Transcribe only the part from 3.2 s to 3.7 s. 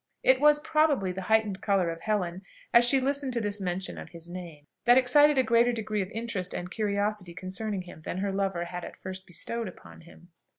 to this